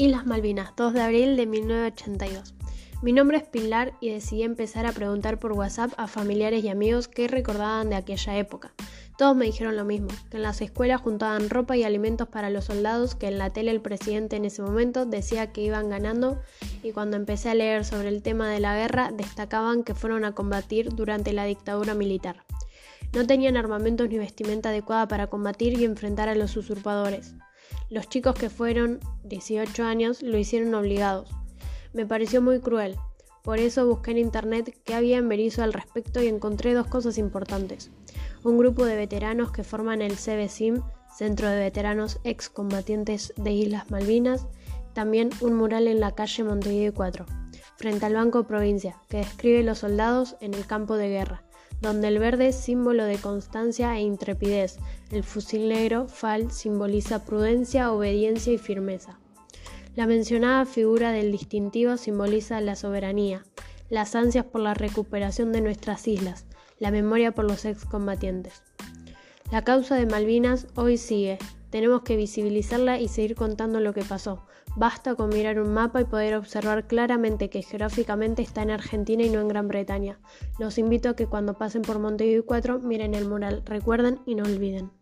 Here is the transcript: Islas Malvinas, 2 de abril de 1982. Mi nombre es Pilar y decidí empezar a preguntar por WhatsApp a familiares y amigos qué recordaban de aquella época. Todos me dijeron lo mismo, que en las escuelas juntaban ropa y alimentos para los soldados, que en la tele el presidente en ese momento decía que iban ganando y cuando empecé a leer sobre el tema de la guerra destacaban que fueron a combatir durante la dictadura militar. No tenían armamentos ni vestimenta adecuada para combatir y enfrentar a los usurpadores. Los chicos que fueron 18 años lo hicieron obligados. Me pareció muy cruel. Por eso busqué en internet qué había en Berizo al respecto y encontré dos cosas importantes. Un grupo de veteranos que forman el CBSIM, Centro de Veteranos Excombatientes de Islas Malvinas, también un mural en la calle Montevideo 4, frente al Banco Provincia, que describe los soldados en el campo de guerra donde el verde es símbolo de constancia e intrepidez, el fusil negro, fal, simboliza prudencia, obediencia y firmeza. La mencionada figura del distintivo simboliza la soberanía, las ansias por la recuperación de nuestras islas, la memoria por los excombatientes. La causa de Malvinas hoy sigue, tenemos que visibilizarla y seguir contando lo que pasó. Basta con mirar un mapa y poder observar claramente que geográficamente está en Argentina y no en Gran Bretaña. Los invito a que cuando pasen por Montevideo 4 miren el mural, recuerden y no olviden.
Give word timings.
Islas 0.00 0.26
Malvinas, 0.26 0.70
2 0.76 0.92
de 0.94 1.00
abril 1.00 1.36
de 1.36 1.46
1982. 1.46 2.54
Mi 3.02 3.12
nombre 3.12 3.38
es 3.38 3.42
Pilar 3.42 3.94
y 4.00 4.10
decidí 4.10 4.44
empezar 4.44 4.86
a 4.86 4.92
preguntar 4.92 5.40
por 5.40 5.54
WhatsApp 5.54 5.90
a 5.96 6.06
familiares 6.06 6.62
y 6.62 6.68
amigos 6.68 7.08
qué 7.08 7.26
recordaban 7.26 7.90
de 7.90 7.96
aquella 7.96 8.38
época. 8.38 8.72
Todos 9.16 9.34
me 9.34 9.46
dijeron 9.46 9.76
lo 9.76 9.84
mismo, 9.84 10.06
que 10.30 10.36
en 10.36 10.44
las 10.44 10.60
escuelas 10.60 11.00
juntaban 11.00 11.50
ropa 11.50 11.76
y 11.76 11.82
alimentos 11.82 12.28
para 12.28 12.48
los 12.48 12.66
soldados, 12.66 13.16
que 13.16 13.26
en 13.26 13.38
la 13.38 13.52
tele 13.52 13.72
el 13.72 13.80
presidente 13.80 14.36
en 14.36 14.44
ese 14.44 14.62
momento 14.62 15.04
decía 15.04 15.52
que 15.52 15.62
iban 15.62 15.90
ganando 15.90 16.40
y 16.84 16.92
cuando 16.92 17.16
empecé 17.16 17.50
a 17.50 17.56
leer 17.56 17.84
sobre 17.84 18.06
el 18.06 18.22
tema 18.22 18.48
de 18.48 18.60
la 18.60 18.76
guerra 18.76 19.10
destacaban 19.10 19.82
que 19.82 19.96
fueron 19.96 20.24
a 20.24 20.32
combatir 20.32 20.94
durante 20.94 21.32
la 21.32 21.44
dictadura 21.44 21.94
militar. 21.94 22.44
No 23.12 23.26
tenían 23.26 23.56
armamentos 23.56 24.08
ni 24.08 24.18
vestimenta 24.18 24.68
adecuada 24.68 25.08
para 25.08 25.26
combatir 25.26 25.76
y 25.76 25.84
enfrentar 25.84 26.28
a 26.28 26.36
los 26.36 26.56
usurpadores. 26.56 27.34
Los 27.90 28.08
chicos 28.08 28.34
que 28.34 28.50
fueron 28.50 29.00
18 29.24 29.82
años 29.82 30.22
lo 30.22 30.36
hicieron 30.36 30.74
obligados. 30.74 31.30
Me 31.94 32.04
pareció 32.04 32.42
muy 32.42 32.60
cruel. 32.60 32.96
Por 33.42 33.58
eso 33.58 33.86
busqué 33.86 34.10
en 34.10 34.18
internet 34.18 34.78
qué 34.84 34.94
había 34.94 35.16
en 35.16 35.28
Berizo 35.28 35.62
al 35.62 35.72
respecto 35.72 36.22
y 36.22 36.26
encontré 36.26 36.74
dos 36.74 36.86
cosas 36.86 37.16
importantes. 37.16 37.90
Un 38.44 38.58
grupo 38.58 38.84
de 38.84 38.94
veteranos 38.94 39.52
que 39.52 39.64
forman 39.64 40.02
el 40.02 40.16
CBSIM, 40.16 40.82
Centro 41.16 41.48
de 41.48 41.60
Veteranos 41.60 42.20
Excombatientes 42.24 43.32
de 43.36 43.52
Islas 43.52 43.90
Malvinas, 43.90 44.46
también 44.92 45.30
un 45.40 45.54
mural 45.54 45.88
en 45.88 46.00
la 46.00 46.14
calle 46.14 46.44
Montevideo 46.44 46.92
4, 46.92 47.24
frente 47.78 48.04
al 48.04 48.14
Banco 48.14 48.44
Provincia, 48.44 48.96
que 49.08 49.16
describe 49.16 49.62
los 49.62 49.78
soldados 49.78 50.36
en 50.42 50.52
el 50.52 50.66
campo 50.66 50.96
de 50.96 51.08
guerra 51.08 51.42
donde 51.80 52.08
el 52.08 52.18
verde 52.18 52.48
es 52.48 52.56
símbolo 52.56 53.04
de 53.04 53.18
constancia 53.18 53.96
e 53.96 54.00
intrepidez, 54.00 54.78
el 55.10 55.22
fusil 55.22 55.68
negro, 55.68 56.08
fal, 56.08 56.50
simboliza 56.50 57.24
prudencia, 57.24 57.92
obediencia 57.92 58.52
y 58.52 58.58
firmeza. 58.58 59.18
La 59.94 60.06
mencionada 60.06 60.64
figura 60.64 61.12
del 61.12 61.32
distintivo 61.32 61.96
simboliza 61.96 62.60
la 62.60 62.76
soberanía, 62.76 63.44
las 63.88 64.14
ansias 64.14 64.44
por 64.44 64.60
la 64.60 64.74
recuperación 64.74 65.52
de 65.52 65.60
nuestras 65.60 66.06
islas, 66.08 66.46
la 66.78 66.90
memoria 66.90 67.32
por 67.32 67.44
los 67.44 67.64
excombatientes. 67.64 68.62
La 69.50 69.64
causa 69.64 69.96
de 69.96 70.04
Malvinas 70.04 70.66
hoy 70.74 70.98
sigue, 70.98 71.38
tenemos 71.70 72.02
que 72.02 72.16
visibilizarla 72.16 73.00
y 73.00 73.08
seguir 73.08 73.34
contando 73.34 73.80
lo 73.80 73.94
que 73.94 74.04
pasó. 74.04 74.44
Basta 74.76 75.14
con 75.14 75.30
mirar 75.30 75.58
un 75.58 75.72
mapa 75.72 76.02
y 76.02 76.04
poder 76.04 76.34
observar 76.34 76.86
claramente 76.86 77.48
que 77.48 77.62
geográficamente 77.62 78.42
está 78.42 78.60
en 78.60 78.70
Argentina 78.70 79.22
y 79.22 79.30
no 79.30 79.40
en 79.40 79.48
Gran 79.48 79.66
Bretaña. 79.66 80.20
Los 80.58 80.76
invito 80.76 81.08
a 81.08 81.16
que 81.16 81.26
cuando 81.26 81.54
pasen 81.54 81.80
por 81.80 81.98
Montevideo 81.98 82.44
4 82.44 82.80
miren 82.80 83.14
el 83.14 83.26
mural, 83.26 83.62
recuerden 83.64 84.20
y 84.26 84.34
no 84.34 84.44
olviden. 84.44 84.97